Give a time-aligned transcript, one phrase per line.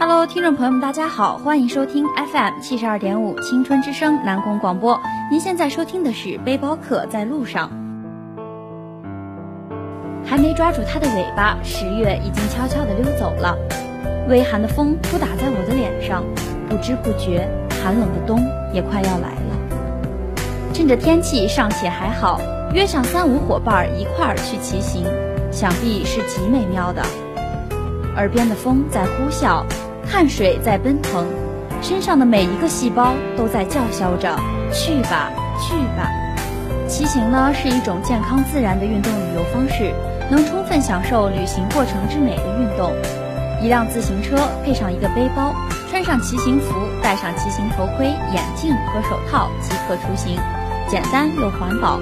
[0.00, 5.00] Hello，听众朋友们，大家好，欢迎收听 FM 七十二点五青春之声南宫广播。
[5.28, 7.68] 您现在收听的是背包客在路上。
[10.24, 13.58] 还没抓住它的尾巴，十月已经悄悄地溜走了。
[14.28, 16.22] 微寒的风扑打在我的脸上，
[16.68, 17.48] 不知不觉，
[17.82, 18.38] 寒冷的冬
[18.72, 20.42] 也快要来了。
[20.72, 22.40] 趁着天气尚且还好，
[22.72, 25.04] 约上三五伙伴一块儿去骑行，
[25.50, 27.02] 想必是极美妙的。
[28.14, 29.64] 耳边的风在呼啸。
[30.10, 31.26] 汗水在奔腾，
[31.82, 34.34] 身上的每一个细胞都在叫嚣着
[34.72, 36.10] ：“去吧，去吧！”
[36.88, 39.92] 骑行呢是一种健康自然的运动旅游方式，
[40.30, 42.90] 能充分享受旅行过程之美的运动。
[43.62, 44.34] 一辆自行车
[44.64, 45.54] 配上一个背包，
[45.90, 50.38] 穿上骑行服，戴上骑行头盔、眼镜和手套即可出行，
[50.88, 52.00] 简单又环保。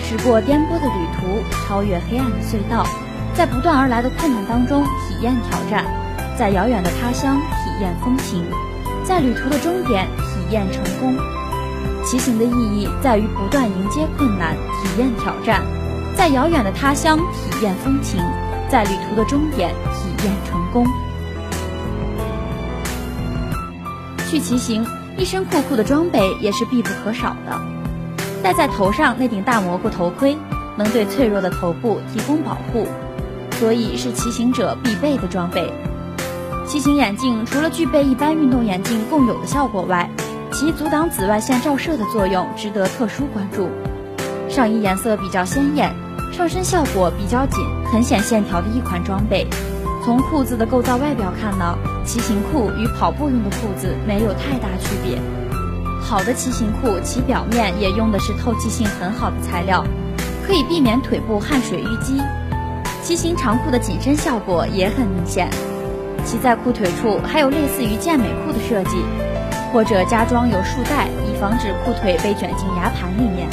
[0.00, 2.86] 驶过颠簸的旅途，超越黑暗的隧道，
[3.34, 5.84] 在不断而来的困难当中体验挑战。
[6.38, 8.44] 在遥远的他乡体验风情，
[9.02, 11.16] 在旅途的终点体验成功。
[12.04, 15.62] 骑行的意义在于不断迎接困难，体验挑战，
[16.14, 18.20] 在遥远的他乡体验风情，
[18.68, 20.86] 在旅途的终点体验成功。
[24.28, 27.58] 去骑行，一身酷酷的装备也是必不可少的。
[28.42, 30.36] 戴在头上那顶大蘑菇头盔，
[30.76, 32.86] 能对脆弱的头部提供保护，
[33.52, 35.72] 所以是骑行者必备的装备。
[36.66, 40.10] 骑行眼镜除了具备一般运动眼镜共有的效果外，
[40.52, 43.68] 其阻挡紫外线照射的作用值得特殊关注。
[44.48, 45.94] 上衣颜色比较鲜艳，
[46.32, 49.46] 上身效果比较紧，很显线条的一款装备。
[50.04, 55.20] 从裤子的构造外表看呢，骑行裤与跑步用的裤子没有太大区别。
[56.00, 59.84] 好的骑行裤，其表面也用的是透气性很好的材料，
[60.44, 62.20] 可以避免腿部汗水淤积。
[63.02, 65.48] 骑行长裤的紧身效果也很明显。
[66.26, 68.96] 其在裤腿处还有类似于健美裤的设计，
[69.72, 73.48] 或者加装有束带，以防止裤腿被卷进牙盘里面。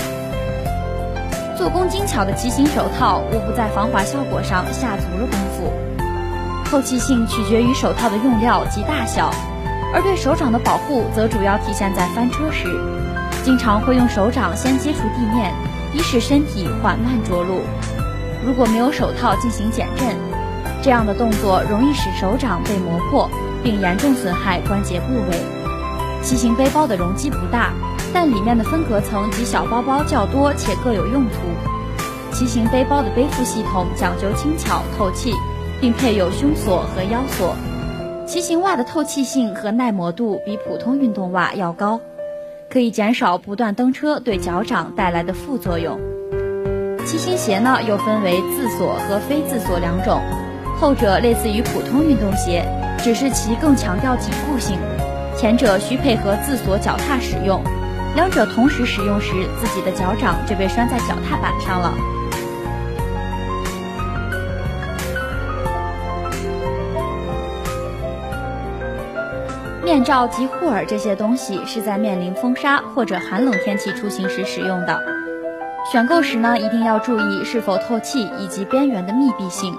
[1.56, 5.72] 做工精巧的骑行手套，无不在防滑效果上下足了功夫。
[6.66, 9.30] 透气性取决于手套的用料及大小，
[9.94, 12.66] 而对手掌的保护则主要体现在翻车时，
[13.44, 15.54] 经常会用手掌先接触地面，
[15.94, 17.62] 以使身体缓慢着陆。
[18.44, 20.33] 如果没有手套进行减震。
[20.84, 23.30] 这样的动作容易使手掌被磨破，
[23.64, 25.40] 并严重损害关节部位。
[26.22, 27.72] 骑行背包的容积不大，
[28.14, 32.34] 但里面的分隔层及小包包较多且各有用途。
[32.34, 35.34] 骑行背包的背负系统讲究轻巧透气，
[35.80, 37.56] 并配有胸锁和腰锁。
[38.28, 42.02] 骑行袜的透气性和耐磨度比普通运动袜要高，
[42.70, 45.98] 可以减少不断蹬车对脚掌带来的副作用。
[47.06, 50.22] 骑行鞋呢，又分为自锁和非自锁两种。
[50.80, 52.66] 后者类似于普通运动鞋，
[52.98, 54.78] 只是其更强调紧固性；
[55.38, 57.64] 前者需配合自锁脚踏使用。
[58.16, 61.94] 两者同时使用时，自己的脚掌就被拴在脚踏板上了。
[69.84, 75.00] 面罩及护耳这些东西是在面临风沙或者寒冷天气出行时使用的。
[75.92, 79.76] 选购时呢，一定要注意是否透气以及边缘的密闭性。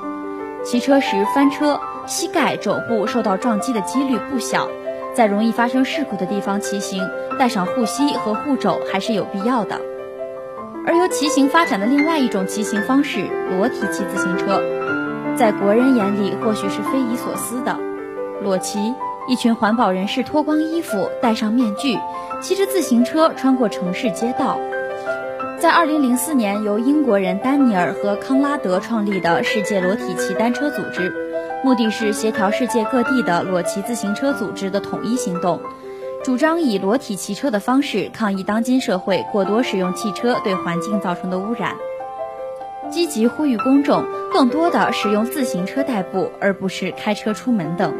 [0.64, 4.66] 骑车时翻车，膝盖、肘部受到撞击的几率不小。
[5.12, 7.06] 在容易发生事故的地方骑行，
[7.38, 9.78] 带上护膝和护肘还是有必要的。
[10.86, 13.26] 而由骑行发展的另外一种骑行方式——
[13.56, 14.60] 裸体骑自行车，
[15.36, 17.78] 在国人眼里或许是匪夷所思的。
[18.42, 18.92] 裸骑，
[19.28, 21.98] 一群环保人士脱光衣服，戴上面具，
[22.40, 24.58] 骑着自行车穿过城市街道。
[25.64, 31.10] 在二零零四年，由英国人丹尼尔和康拉德创立的世界裸体骑单车组织，
[31.64, 35.58] 目的是协调世界各地的裸骑自行车组织的统一行动，
[36.22, 41.74] 主张以裸体骑车的方式抗议当今社会过多使用汽车对环境造成的污染，
[42.90, 47.94] 积极呼吁公众更多的使用自行车代步，而不是开车出门等。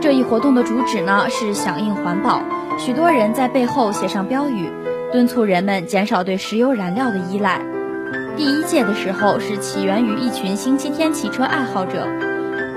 [0.00, 2.42] 这一活动的主旨呢是响应环保，
[2.78, 4.70] 许多人在背后写上标语。
[5.10, 7.62] 敦促人们减少对石油燃料的依赖。
[8.36, 12.06] 第一届的时候是起源于一群星期天骑车爱好者，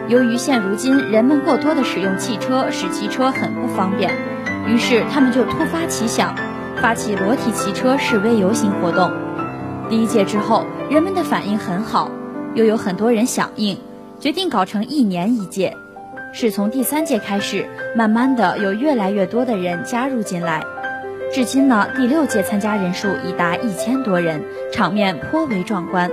[0.08, 4.10] 由于现如今人们过多的使用汽车，使骑车很不方便，
[4.66, 6.34] 于是他们就突发奇想，
[6.78, 9.12] 发起裸体骑车示威游行活动。
[9.90, 12.10] 第一届之后，人们的反应很好，
[12.56, 13.78] 又有很多人响应，
[14.22, 15.76] 决定搞成一年一届。
[16.34, 20.64] 是从第三届开始，慢慢的有越来越多的人加入进来。
[21.34, 24.44] 至今呢，第六届参加人数已达一千多人，
[24.74, 26.12] 场面颇为壮观。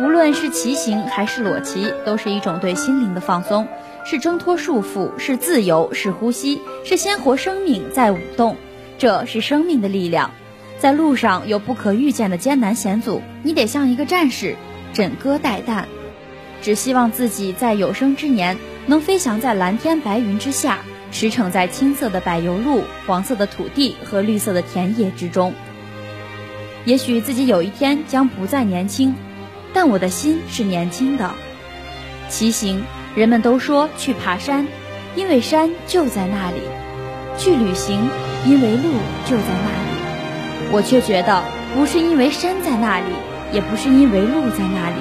[0.00, 3.68] 无论是骑行还是裸骑，都是一种对心灵的放松，
[4.06, 8.56] 是挣脱束缚，是自由，是呼吸，是鲜活生命在舞动。
[8.96, 10.30] 这是生命的力量。
[10.78, 14.56] 在路上有不可预见的艰难险阻，你得像一个战士，
[14.94, 15.84] 枕戈待旦。
[16.62, 20.78] 只希望自己在有生之年能飞翔在蓝天白云之下，
[21.14, 25.54] 驰骋在青色的柏油路、黄色的土地和绿色的田野之中。
[26.84, 29.14] 也许自己有一天将不再年轻，
[29.72, 31.30] 但我的心是年轻的。
[32.28, 32.82] 骑行，
[33.14, 34.66] 人们都说去爬山，
[35.14, 36.58] 因为山就在那里；
[37.38, 38.10] 去旅行，
[38.44, 38.90] 因为路
[39.24, 40.72] 就在那里。
[40.72, 41.44] 我却觉得，
[41.76, 43.06] 不是因为山在那里，
[43.52, 44.96] 也不是因为路在那里，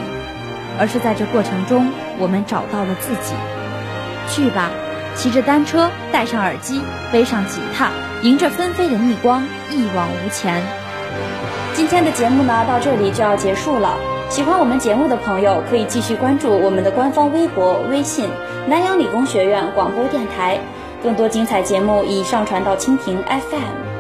[0.77, 1.89] 而是在这过程中，
[2.19, 3.33] 我们找到了自己。
[4.30, 4.69] 去吧，
[5.15, 6.81] 骑着单车，戴上耳机，
[7.12, 7.92] 背上吉他，
[8.24, 10.62] 迎着纷飞的逆光，一往无前。
[11.74, 13.95] 今天的节目呢，到这里就要结束了。
[14.30, 18.27] 喜欢我们节目的朋友，可以继续关注我们的官方微博、微信
[18.68, 20.60] “南阳理工学院广播电台”，
[21.04, 23.93] 更多精彩节目已上传到蜻蜓 FM。